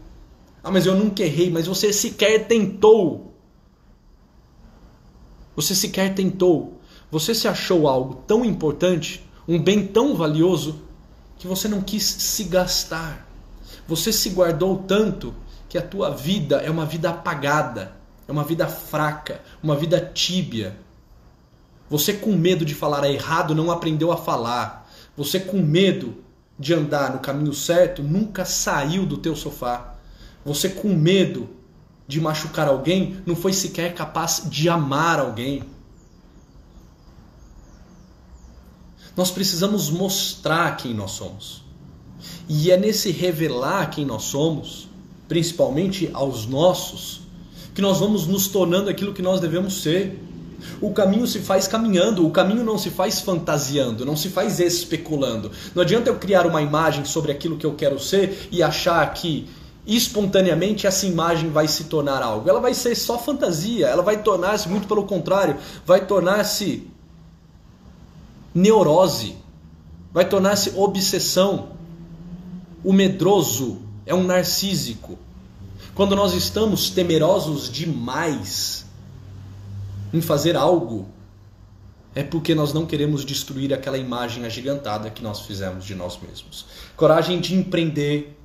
[0.64, 3.34] Ah, mas eu nunca errei, mas você sequer tentou.
[5.54, 6.80] Você sequer tentou.
[7.10, 10.82] Você se achou algo tão importante, um bem tão valioso,
[11.36, 13.28] que você não quis se gastar.
[13.86, 15.34] Você se guardou tanto
[15.68, 17.94] que a tua vida é uma vida apagada,
[18.26, 20.78] é uma vida fraca, uma vida tíbia.
[21.90, 24.90] Você com medo de falar errado não aprendeu a falar.
[25.14, 26.24] Você com medo
[26.58, 29.93] de andar no caminho certo nunca saiu do teu sofá.
[30.44, 31.48] Você com medo
[32.06, 35.62] de machucar alguém não foi sequer capaz de amar alguém.
[39.16, 41.62] Nós precisamos mostrar quem nós somos.
[42.48, 44.88] E é nesse revelar quem nós somos,
[45.28, 47.22] principalmente aos nossos,
[47.74, 50.20] que nós vamos nos tornando aquilo que nós devemos ser.
[50.80, 55.50] O caminho se faz caminhando, o caminho não se faz fantasiando, não se faz especulando.
[55.74, 59.46] Não adianta eu criar uma imagem sobre aquilo que eu quero ser e achar que
[59.86, 62.48] espontaneamente essa imagem vai se tornar algo.
[62.48, 66.88] Ela vai ser só fantasia, ela vai tornar-se, muito pelo contrário, vai tornar-se
[68.54, 69.36] neurose,
[70.12, 71.70] vai tornar-se obsessão.
[72.82, 75.18] O medroso é um narcísico.
[75.94, 78.84] Quando nós estamos temerosos demais
[80.12, 81.08] em fazer algo,
[82.14, 86.66] é porque nós não queremos destruir aquela imagem agigantada que nós fizemos de nós mesmos.
[86.96, 88.38] Coragem de empreender,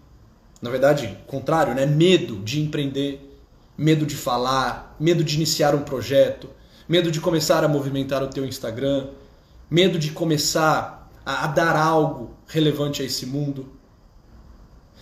[0.62, 1.86] na verdade, contrário, né?
[1.86, 3.38] Medo de empreender,
[3.78, 6.50] medo de falar, medo de iniciar um projeto,
[6.88, 9.08] medo de começar a movimentar o teu Instagram,
[9.70, 13.68] medo de começar a, a dar algo relevante a esse mundo.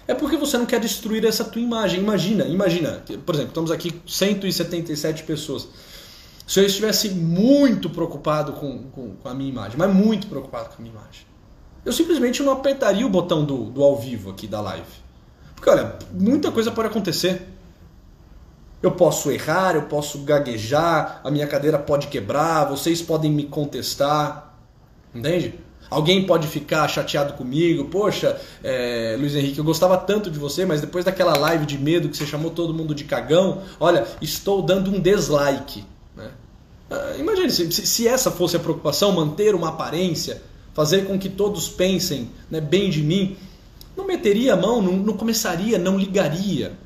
[0.08, 2.00] É porque você não quer destruir essa tua imagem.
[2.00, 5.68] Imagina, imagina, por exemplo, estamos aqui 177 pessoas.
[6.46, 10.76] Se eu estivesse muito preocupado com, com, com, a minha imagem, mas muito preocupado com
[10.76, 11.26] a minha imagem,
[11.84, 15.07] eu simplesmente não apertaria o botão do, do ao vivo aqui da live.
[15.58, 17.42] Porque olha, muita coisa pode acontecer.
[18.82, 24.56] Eu posso errar, eu posso gaguejar, a minha cadeira pode quebrar, vocês podem me contestar.
[25.14, 25.56] Entende?
[25.90, 30.82] Alguém pode ficar chateado comigo, poxa, é, Luiz Henrique, eu gostava tanto de você, mas
[30.82, 34.92] depois daquela live de medo que você chamou todo mundo de cagão, olha, estou dando
[34.92, 35.86] um dislike.
[36.16, 36.30] Né?
[36.92, 40.42] Ah, imagine se, se, essa fosse a preocupação, manter uma aparência,
[40.74, 43.38] fazer com que todos pensem né, bem de mim,
[43.98, 46.78] não meteria a mão, não, não começaria, não ligaria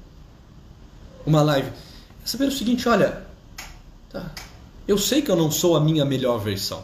[1.26, 1.67] uma live.
[2.24, 3.28] É saber o seguinte, olha,
[4.10, 4.32] tá,
[4.88, 6.84] eu sei que eu não sou a minha melhor versão,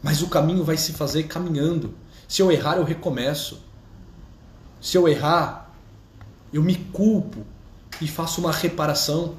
[0.00, 1.94] mas o caminho vai se fazer caminhando.
[2.28, 3.60] Se eu errar, eu recomeço.
[4.80, 5.70] Se eu errar,
[6.52, 7.44] eu me culpo
[8.00, 9.34] e faço uma reparação.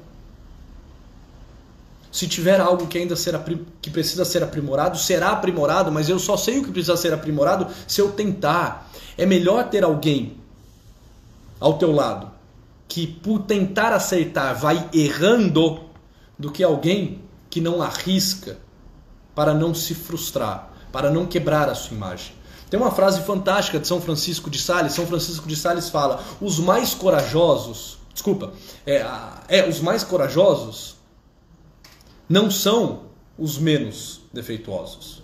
[2.16, 3.44] Se tiver algo que ainda será,
[3.82, 7.66] que precisa ser aprimorado, será aprimorado, mas eu só sei o que precisa ser aprimorado
[7.86, 8.90] se eu tentar.
[9.18, 10.38] É melhor ter alguém
[11.60, 12.30] ao teu lado
[12.88, 15.82] que por tentar acertar vai errando
[16.38, 18.56] do que alguém que não arrisca
[19.34, 22.32] para não se frustrar, para não quebrar a sua imagem.
[22.70, 24.94] Tem uma frase fantástica de São Francisco de Sales.
[24.94, 28.54] São Francisco de Sales fala: os mais corajosos, desculpa,
[28.86, 29.04] é,
[29.48, 30.95] é os mais corajosos
[32.28, 33.02] não são
[33.38, 35.22] os menos defeituosos.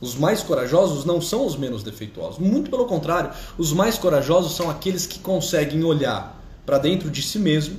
[0.00, 2.38] Os mais corajosos não são os menos defeituosos.
[2.38, 7.38] Muito pelo contrário, os mais corajosos são aqueles que conseguem olhar para dentro de si
[7.38, 7.76] mesmo,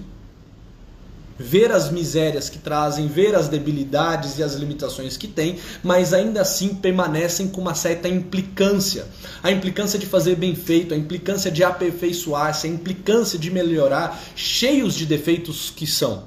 [1.37, 6.41] ver as misérias que trazem, ver as debilidades e as limitações que têm, mas ainda
[6.41, 9.05] assim permanecem com uma certa implicância.
[9.43, 14.95] A implicância de fazer bem feito, a implicância de aperfeiçoar-se, a implicância de melhorar, cheios
[14.95, 16.23] de defeitos que são,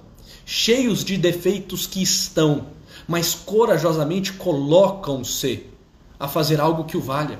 [0.52, 2.66] cheios de defeitos que estão,
[3.06, 5.66] mas corajosamente colocam-se
[6.18, 7.38] a fazer algo que o valha.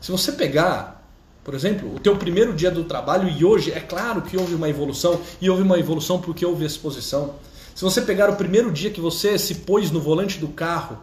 [0.00, 1.08] Se você pegar,
[1.44, 4.68] por exemplo, o teu primeiro dia do trabalho e hoje, é claro que houve uma
[4.68, 7.36] evolução, e houve uma evolução porque houve exposição.
[7.76, 10.98] Se você pegar o primeiro dia que você se pôs no volante do carro,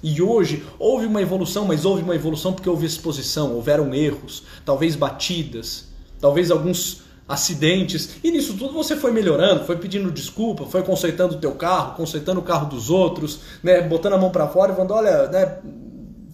[0.00, 4.94] e hoje houve uma evolução, mas houve uma evolução porque houve exposição, houveram erros, talvez
[4.94, 5.88] batidas,
[6.20, 11.38] talvez alguns acidentes, e nisso tudo você foi melhorando, foi pedindo desculpa, foi consertando o
[11.38, 14.92] teu carro, consertando o carro dos outros, né, botando a mão para fora e falando,
[14.92, 15.58] olha, né,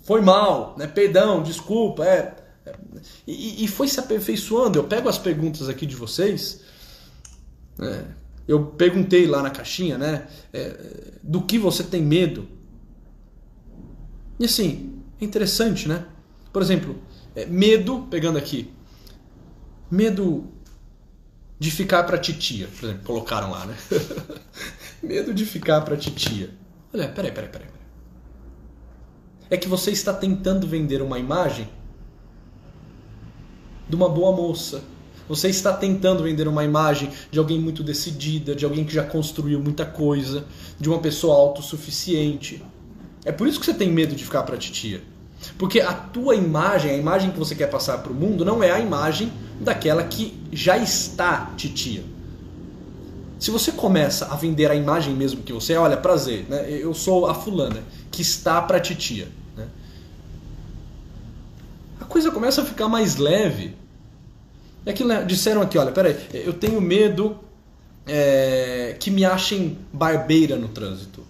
[0.02, 2.34] foi mal, né, perdão, desculpa, é,
[3.26, 4.78] e, e, foi se aperfeiçoando.
[4.78, 6.60] Eu pego as perguntas aqui de vocês,
[7.78, 8.04] né,
[8.46, 10.76] eu perguntei lá na caixinha, né, é,
[11.22, 12.46] do que você tem medo.
[14.38, 16.04] E assim, é interessante, né?
[16.52, 16.96] Por exemplo,
[17.34, 18.72] é, medo, pegando aqui,
[19.90, 20.52] medo
[21.62, 23.76] de ficar para titia, por exemplo, colocaram lá, né?
[25.00, 26.50] Medo de ficar para titia.
[26.92, 27.68] Olha, peraí, peraí, peraí.
[29.48, 31.68] É que você está tentando vender uma imagem
[33.88, 34.82] de uma boa moça.
[35.28, 39.60] Você está tentando vender uma imagem de alguém muito decidida, de alguém que já construiu
[39.60, 40.44] muita coisa,
[40.80, 42.60] de uma pessoa autossuficiente.
[43.24, 45.00] É por isso que você tem medo de ficar para titia.
[45.56, 48.72] Porque a tua imagem, a imagem que você quer passar para o mundo, não é
[48.72, 52.02] a imagem daquela que já está titia.
[53.38, 56.70] Se você começa a vender a imagem mesmo que você é, olha, prazer, né?
[56.70, 59.28] eu sou a fulana que está pra titia.
[59.56, 59.66] Né?
[62.00, 63.74] A coisa começa a ficar mais leve.
[64.86, 65.24] É aquilo, né?
[65.24, 67.36] Disseram aqui, olha, peraí, eu tenho medo
[68.06, 71.24] é, que me achem barbeira no trânsito.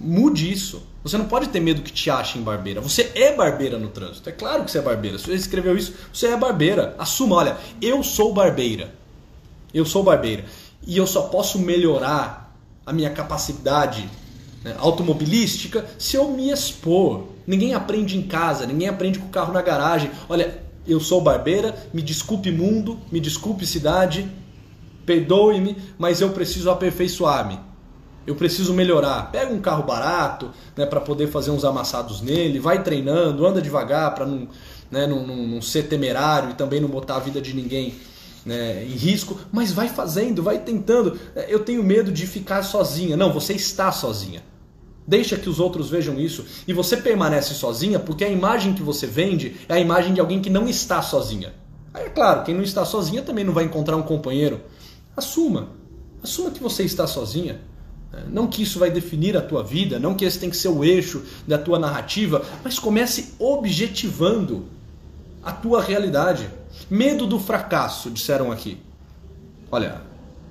[0.00, 0.82] Mude isso.
[1.02, 2.80] Você não pode ter medo que te achem barbeira.
[2.80, 4.28] Você é barbeira no trânsito.
[4.28, 5.18] É claro que você é barbeira.
[5.18, 6.94] Se você escreveu isso, você é barbeira.
[6.98, 8.94] Assuma, olha, eu sou barbeira.
[9.72, 10.44] Eu sou barbeira.
[10.86, 14.08] E eu só posso melhorar a minha capacidade
[14.62, 17.28] né, automobilística se eu me expor.
[17.46, 20.10] Ninguém aprende em casa, ninguém aprende com o carro na garagem.
[20.28, 24.26] Olha, eu sou barbeira, me desculpe mundo, me desculpe cidade,
[25.04, 27.58] perdoe-me, mas eu preciso aperfeiçoar-me.
[28.26, 29.30] Eu preciso melhorar.
[29.30, 34.14] Pega um carro barato, né, para poder fazer uns amassados nele, vai treinando, anda devagar
[34.14, 34.48] para não,
[34.90, 37.94] né, não, não, não ser temerário e também não botar a vida de ninguém
[38.44, 41.18] né, em risco, mas vai fazendo, vai tentando.
[41.48, 43.16] Eu tenho medo de ficar sozinha.
[43.16, 44.42] Não, você está sozinha.
[45.06, 46.44] Deixa que os outros vejam isso.
[46.66, 50.40] E você permanece sozinha porque a imagem que você vende é a imagem de alguém
[50.40, 51.54] que não está sozinha.
[51.92, 54.60] Aí é claro, quem não está sozinha também não vai encontrar um companheiro.
[55.16, 55.68] Assuma.
[56.22, 57.60] Assuma que você está sozinha.
[58.28, 60.84] Não que isso vai definir a tua vida, não que esse tem que ser o
[60.84, 64.66] eixo da tua narrativa, mas comece objetivando
[65.42, 66.48] a tua realidade.
[66.90, 68.78] Medo do fracasso, disseram aqui.
[69.70, 70.02] Olha,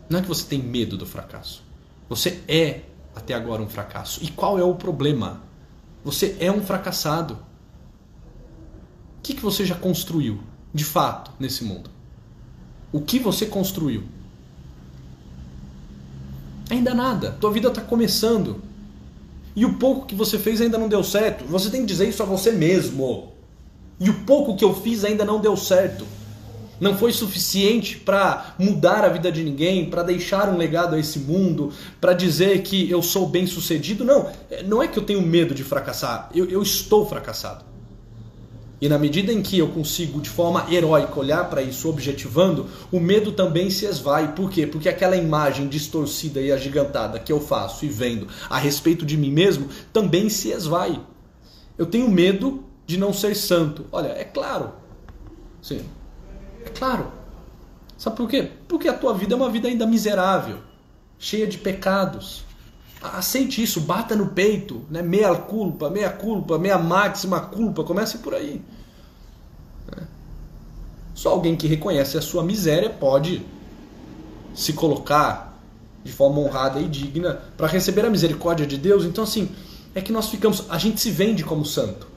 [0.09, 1.63] não é que você tem medo do fracasso.
[2.09, 2.81] Você é
[3.15, 4.23] até agora um fracasso.
[4.23, 5.41] E qual é o problema?
[6.03, 7.35] Você é um fracassado.
[9.19, 10.41] O que, que você já construiu,
[10.73, 11.89] de fato, nesse mundo?
[12.91, 14.03] O que você construiu?
[16.69, 17.35] Ainda nada.
[17.39, 18.61] Tua vida está começando.
[19.55, 21.45] E o pouco que você fez ainda não deu certo.
[21.45, 23.31] Você tem que dizer isso a você mesmo.
[23.99, 26.05] E o pouco que eu fiz ainda não deu certo.
[26.79, 31.19] Não foi suficiente para mudar a vida de ninguém, para deixar um legado a esse
[31.19, 31.71] mundo,
[32.01, 34.03] para dizer que eu sou bem sucedido.
[34.03, 34.29] Não,
[34.65, 36.29] não é que eu tenho medo de fracassar.
[36.33, 37.72] Eu, eu estou fracassado.
[38.83, 42.99] E na medida em que eu consigo, de forma heróica, olhar para isso objetivando, o
[42.99, 44.35] medo também se esvai.
[44.35, 44.67] Por quê?
[44.67, 49.31] Porque aquela imagem distorcida e agigantada que eu faço e vendo a respeito de mim
[49.31, 50.99] mesmo também se esvai.
[51.77, 53.85] Eu tenho medo de não ser santo.
[53.89, 54.73] Olha, é claro.
[55.61, 55.79] Sim.
[56.65, 57.09] É claro.
[57.97, 58.51] Sabe por quê?
[58.67, 60.57] Porque a tua vida é uma vida ainda miserável,
[61.17, 62.43] cheia de pecados.
[63.03, 65.01] Aceite isso, bata no peito, né?
[65.01, 68.61] meia culpa, meia culpa, meia máxima culpa, comece por aí.
[71.13, 73.45] Só alguém que reconhece a sua miséria pode
[74.55, 75.59] se colocar
[76.03, 79.05] de forma honrada e digna para receber a misericórdia de Deus.
[79.05, 79.49] Então, assim,
[79.93, 80.65] é que nós ficamos.
[80.69, 82.07] A gente se vende como santo.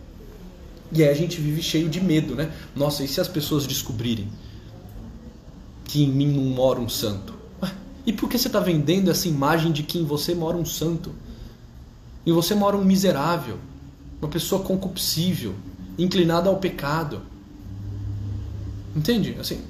[0.92, 2.52] E aí a gente vive cheio de medo, né?
[2.74, 4.28] Nossa, e se as pessoas descobrirem
[5.84, 7.35] que em mim não mora um santo?
[8.06, 11.12] E por que você está vendendo essa imagem de que em você mora um santo?
[12.24, 13.58] Em você mora um miserável,
[14.22, 15.54] uma pessoa concupiscível,
[15.98, 17.20] inclinada ao pecado.
[18.94, 19.36] Entende?
[19.40, 19.60] Assim,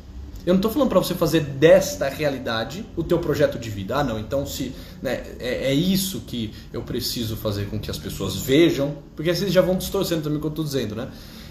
[0.46, 3.96] eu não estou falando para você fazer desta realidade o teu projeto de vida.
[3.96, 4.72] Ah, não, então se
[5.03, 9.53] né, é, é, isso que eu preciso fazer com que as pessoas vejam, porque vocês
[9.53, 11.09] já vão distorcendo também o que eu estou dizendo, né?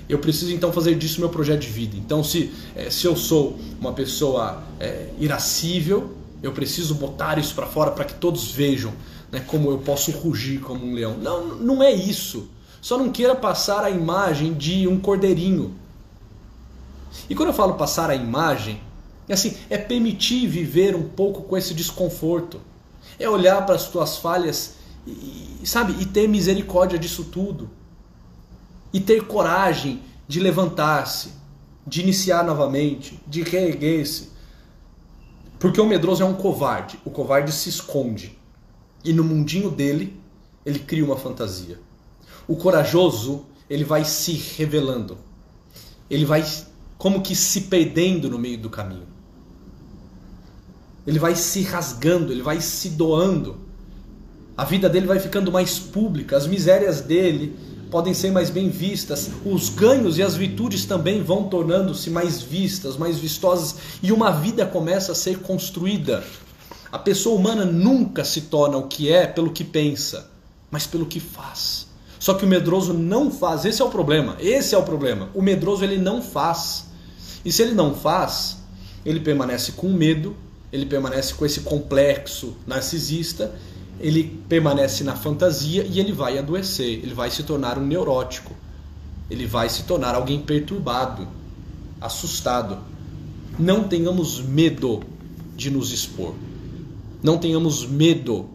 [0.08, 1.98] Eu preciso então fazer disso meu projeto de vida.
[1.98, 7.65] Então, se, é, se eu sou uma pessoa é, irascível, eu preciso botar isso para
[7.65, 8.93] fora para que todos vejam
[9.32, 11.17] né, como eu posso rugir como um leão.
[11.17, 12.50] Não, não é isso.
[12.82, 15.76] Só não queira passar a imagem de um cordeirinho
[17.30, 18.82] e quando eu falo passar a imagem,
[19.28, 22.60] é assim, é permitir viver um pouco com esse desconforto.
[23.17, 24.76] É olhar para as tuas falhas
[25.08, 27.69] e, sabe, e ter misericórdia disso tudo.
[28.93, 31.30] E ter coragem de levantar-se,
[31.86, 34.35] de iniciar novamente, de reerguer-se.
[35.65, 36.99] Porque o medroso é um covarde.
[37.04, 38.38] O covarde se esconde.
[39.04, 40.15] E no mundinho dele,
[40.63, 41.80] ele cria uma fantasia.
[42.47, 45.17] O corajoso, ele vai se revelando.
[46.08, 46.45] Ele vai
[46.99, 49.08] como que se perdendo no meio do caminho.
[51.08, 53.58] Ele vai se rasgando, ele vai se doando.
[54.56, 57.58] A vida dele vai ficando mais pública, as misérias dele
[57.89, 62.98] podem ser mais bem vistas, os ganhos e as virtudes também vão tornando-se mais vistas,
[62.98, 66.23] mais vistosas, e uma vida começa a ser construída.
[66.92, 70.29] A pessoa humana nunca se torna o que é pelo que pensa,
[70.71, 71.88] mas pelo que faz.
[72.19, 74.36] Só que o medroso não faz, esse é o problema.
[74.40, 75.29] Esse é o problema.
[75.33, 76.88] O medroso ele não faz.
[77.44, 78.58] E se ele não faz,
[79.06, 80.36] ele permanece com medo,
[80.71, 83.54] ele permanece com esse complexo narcisista,
[84.00, 88.54] ele permanece na fantasia e ele vai adoecer, ele vai se tornar um neurótico.
[89.29, 91.27] Ele vai se tornar alguém perturbado,
[92.00, 92.77] assustado.
[93.58, 95.02] Não tenhamos medo
[95.56, 96.35] de nos expor.
[97.23, 98.50] Não tenhamos medo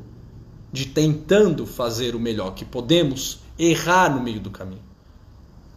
[0.72, 4.82] de tentando fazer o melhor que podemos, errar no meio do caminho.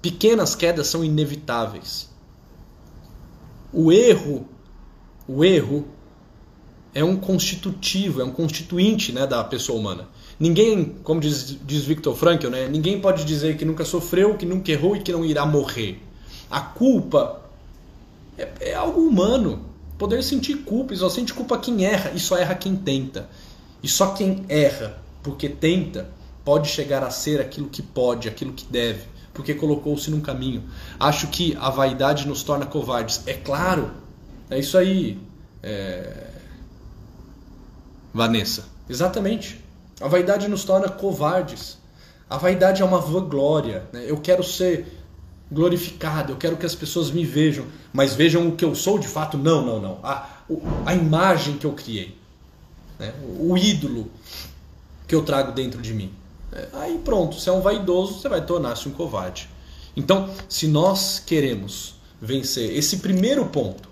[0.02, 2.10] Pequenas quedas são inevitáveis.
[3.72, 4.48] O erro,
[5.28, 5.88] o erro
[6.94, 10.08] é um constitutivo, é um constituinte né, da pessoa humana.
[10.40, 14.72] Ninguém, como diz, diz Viktor Frankl, né, ninguém pode dizer que nunca sofreu, que nunca
[14.72, 16.02] errou e que não irá morrer.
[16.50, 17.42] A culpa
[18.38, 19.72] é, é algo humano.
[19.98, 23.30] Poder sentir culpa, e só sente culpa quem erra, e só erra quem tenta.
[23.82, 26.10] E só quem erra porque tenta
[26.44, 30.64] pode chegar a ser aquilo que pode, aquilo que deve, porque colocou-se num caminho.
[31.00, 33.22] Acho que a vaidade nos torna covardes.
[33.26, 33.92] É claro,
[34.50, 35.18] é isso aí,
[35.62, 36.33] é...
[38.14, 38.66] Vanessa.
[38.88, 39.60] Exatamente.
[40.00, 41.78] A vaidade nos torna covardes.
[42.30, 43.86] A vaidade é uma vanglória.
[43.92, 44.06] Né?
[44.08, 45.00] Eu quero ser
[45.52, 49.08] glorificado, eu quero que as pessoas me vejam, mas vejam o que eu sou de
[49.08, 49.38] fato.
[49.38, 50.00] Não, não, não.
[50.04, 50.28] A,
[50.86, 52.18] a imagem que eu criei,
[53.00, 53.14] né?
[53.40, 54.10] o ídolo
[55.08, 56.12] que eu trago dentro de mim.
[56.52, 59.50] É, aí pronto, se é um vaidoso, você vai tornar-se um covarde.
[59.96, 63.90] Então, se nós queremos vencer esse primeiro ponto,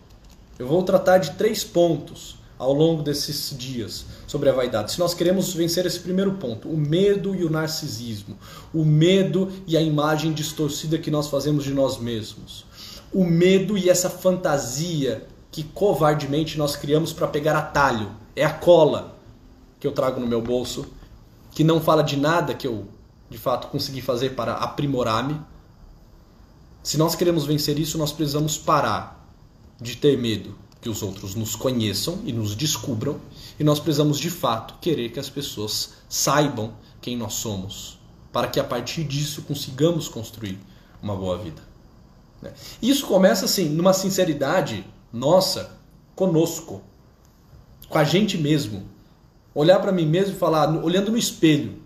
[0.57, 4.91] eu vou tratar de três pontos ao longo desses dias sobre a vaidade.
[4.91, 8.37] Se nós queremos vencer esse primeiro ponto, o medo e o narcisismo,
[8.71, 12.63] o medo e a imagem distorcida que nós fazemos de nós mesmos,
[13.11, 19.17] o medo e essa fantasia que covardemente nós criamos para pegar atalho, é a cola
[19.79, 20.85] que eu trago no meu bolso,
[21.49, 22.85] que não fala de nada que eu
[23.27, 25.41] de fato consegui fazer para aprimorar-me.
[26.83, 29.27] Se nós queremos vencer isso, nós precisamos parar
[29.81, 33.21] de ter medo que os outros nos conheçam e nos descubram,
[33.59, 37.99] e nós precisamos de fato querer que as pessoas saibam quem nós somos,
[38.31, 40.57] para que a partir disso consigamos construir
[41.01, 41.61] uma boa vida.
[42.41, 42.51] Né?
[42.81, 45.77] Isso começa assim, numa sinceridade nossa,
[46.15, 46.81] conosco,
[47.87, 48.89] com a gente mesmo.
[49.53, 51.81] Olhar para mim mesmo e falar, olhando no espelho,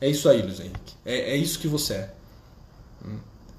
[0.00, 2.14] é isso aí, Luiz Henrique, é, é isso que você é.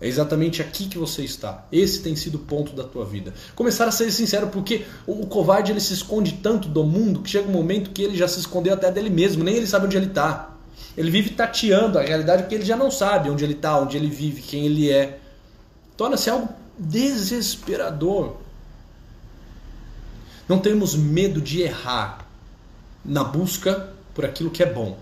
[0.01, 1.65] É exatamente aqui que você está.
[1.71, 3.33] Esse tem sido o ponto da tua vida.
[3.53, 7.49] Começar a ser sincero, porque o covarde ele se esconde tanto do mundo que chega
[7.49, 10.05] um momento que ele já se escondeu até dele mesmo, nem ele sabe onde ele
[10.05, 10.55] está.
[10.95, 14.09] Ele vive tateando a realidade porque ele já não sabe onde ele está, onde ele
[14.09, 15.19] vive, quem ele é.
[15.97, 16.47] Torna-se algo
[16.77, 18.37] desesperador.
[20.47, 22.25] Não temos medo de errar
[23.03, 24.97] na busca por aquilo que é bom,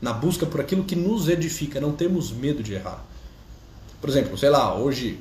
[0.00, 1.80] na busca por aquilo que nos edifica.
[1.80, 3.09] Não temos medo de errar.
[4.00, 5.20] Por exemplo, sei lá, hoje,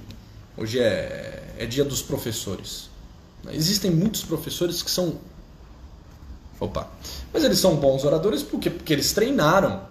[0.57, 2.89] hoje é, é dia dos professores.
[3.51, 5.15] Existem muitos professores que são.
[6.59, 6.87] Opa!
[7.33, 9.81] Mas eles são bons oradores porque, porque eles treinaram.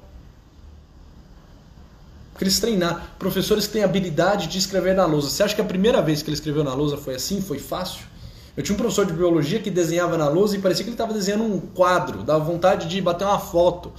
[2.32, 3.00] Porque eles treinaram.
[3.18, 5.28] Professores que têm habilidade de escrever na lousa.
[5.28, 7.42] Você acha que a primeira vez que ele escreveu na lousa foi assim?
[7.42, 8.06] Foi fácil?
[8.56, 11.12] Eu tinha um professor de biologia que desenhava na lousa e parecia que ele estava
[11.12, 13.92] desenhando um quadro, dava vontade de bater uma foto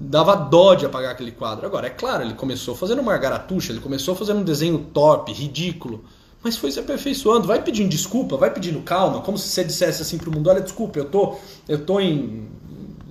[0.00, 1.66] dava dó de apagar aquele quadro.
[1.66, 6.04] Agora, é claro, ele começou fazendo uma garatuxa, ele começou fazendo um desenho torpe, ridículo,
[6.42, 7.46] mas foi se aperfeiçoando.
[7.46, 10.98] Vai pedindo desculpa, vai pedindo calma, como se você dissesse assim pro mundo: olha, desculpa,
[10.98, 11.36] eu tô,
[11.68, 12.48] eu tô em,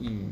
[0.01, 0.29] em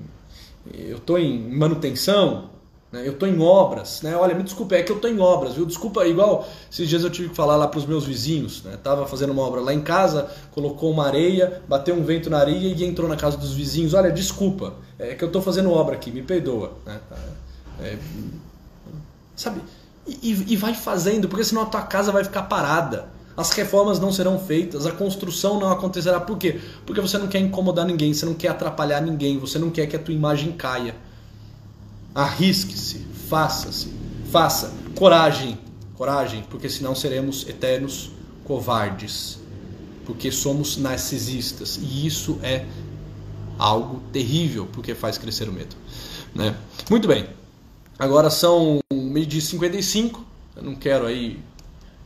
[0.73, 2.49] eu tô em manutenção?
[2.93, 4.15] Eu estou em obras, né?
[4.15, 5.65] Olha, me desculpe, é que eu estou em obras, viu?
[5.65, 8.77] Desculpa, igual esses dias eu tive que falar lá para os meus vizinhos, né?
[8.81, 12.73] Tava fazendo uma obra lá em casa, colocou uma areia, bateu um vento na areia
[12.73, 13.93] e entrou na casa dos vizinhos.
[13.93, 16.99] Olha, desculpa, é que eu estou fazendo obra aqui, me perdoa, né?
[17.81, 17.97] É,
[19.35, 19.61] sabe?
[20.07, 23.09] E, e vai fazendo, porque senão a tua casa vai ficar parada.
[23.35, 26.21] As reformas não serão feitas, a construção não acontecerá.
[26.21, 26.59] Por quê?
[26.85, 29.95] Porque você não quer incomodar ninguém, você não quer atrapalhar ninguém, você não quer que
[29.95, 30.95] a tua imagem caia.
[32.17, 33.93] Arrisque-se, faça-se,
[34.31, 34.73] faça.
[34.95, 35.55] Coragem,
[35.93, 38.09] coragem, porque senão seremos eternos
[38.43, 39.37] covardes.
[40.03, 41.77] Porque somos narcisistas.
[41.79, 42.65] E isso é
[43.59, 45.75] algo terrível, porque faz crescer o medo.
[46.33, 46.55] Né?
[46.89, 47.29] Muito bem.
[47.99, 50.25] Agora são meio-dia 55.
[50.55, 51.39] Eu não quero aí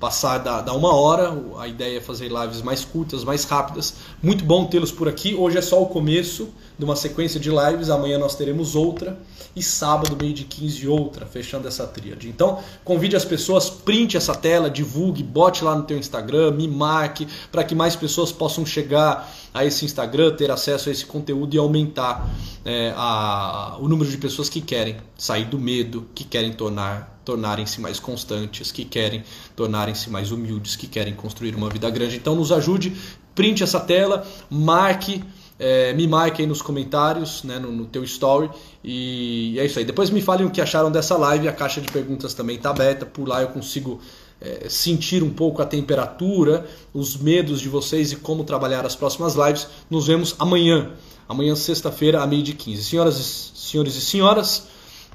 [0.01, 1.31] passar da, da uma hora.
[1.59, 3.93] A ideia é fazer lives mais curtas, mais rápidas.
[4.21, 5.35] Muito bom tê-los por aqui.
[5.35, 7.91] Hoje é só o começo de uma sequência de lives.
[7.91, 9.17] Amanhã nós teremos outra
[9.55, 12.27] e sábado, meio de 15, outra, fechando essa tríade.
[12.27, 17.27] Então, convide as pessoas, print essa tela, divulgue, bote lá no teu Instagram, me marque,
[17.51, 21.57] para que mais pessoas possam chegar a esse Instagram, ter acesso a esse conteúdo e
[21.57, 22.29] aumentar
[22.63, 27.79] é, a, o número de pessoas que querem sair do medo, que querem tornar tornarem-se
[27.79, 29.23] mais constantes, que querem
[29.55, 32.15] tornarem-se mais humildes, que querem construir uma vida grande.
[32.15, 32.95] Então nos ajude,
[33.35, 35.23] print essa tela, marque
[35.63, 38.49] é, me marque aí nos comentários, né, no, no teu story.
[38.83, 39.85] E é isso aí.
[39.85, 41.47] Depois me falem o que acharam dessa live.
[41.47, 43.05] A caixa de perguntas também está aberta.
[43.05, 44.01] Por lá eu consigo
[44.41, 49.35] é, sentir um pouco a temperatura, os medos de vocês e como trabalhar as próximas
[49.35, 49.67] lives.
[49.89, 50.91] Nos vemos amanhã.
[51.29, 52.83] Amanhã, sexta-feira, a meio de 15.
[52.83, 54.67] Senhoras, senhores e senhoras,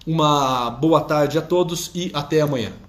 [0.07, 2.86] uma boa tarde a todos e até amanhã.